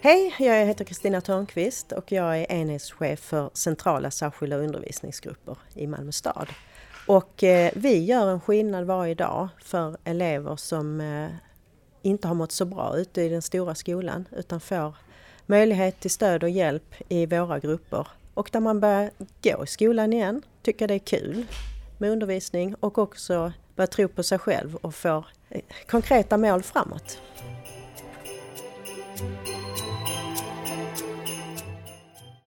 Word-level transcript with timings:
Hej, 0.00 0.34
jag 0.38 0.66
heter 0.66 0.84
Kristina 0.84 1.20
Törnqvist 1.20 1.92
och 1.92 2.12
jag 2.12 2.38
är 2.38 2.52
enhetschef 2.52 3.20
för 3.20 3.50
centrala 3.54 4.10
särskilda 4.10 4.56
undervisningsgrupper 4.56 5.56
i 5.74 5.86
Malmö 5.86 6.12
stad. 6.12 6.48
Och 7.06 7.44
eh, 7.44 7.72
vi 7.76 8.04
gör 8.04 8.30
en 8.30 8.40
skillnad 8.40 8.84
varje 8.84 9.14
dag 9.14 9.48
för 9.64 9.96
elever 10.04 10.56
som 10.56 11.00
eh, 11.00 11.28
inte 12.02 12.28
har 12.28 12.34
mått 12.34 12.52
så 12.52 12.64
bra 12.64 12.96
ute 12.96 13.22
i 13.22 13.28
den 13.28 13.42
stora 13.42 13.74
skolan 13.74 14.28
utan 14.32 14.60
får 14.60 14.96
möjlighet 15.46 16.00
till 16.00 16.10
stöd 16.10 16.42
och 16.42 16.50
hjälp 16.50 16.94
i 17.08 17.26
våra 17.26 17.58
grupper. 17.58 18.06
Och 18.34 18.48
där 18.52 18.60
man 18.60 18.80
börjar 18.80 19.10
gå 19.42 19.64
i 19.64 19.66
skolan 19.66 20.12
igen, 20.12 20.42
tycker 20.62 20.88
det 20.88 20.94
är 20.94 20.98
kul 20.98 21.46
med 21.98 22.10
undervisning 22.10 22.74
och 22.80 22.98
också 22.98 23.52
börjar 23.76 23.86
tro 23.86 24.08
på 24.08 24.22
sig 24.22 24.38
själv 24.38 24.76
och 24.76 24.94
får 24.94 25.26
eh, 25.50 25.60
konkreta 25.86 26.36
mål 26.36 26.62
framåt. 26.62 27.18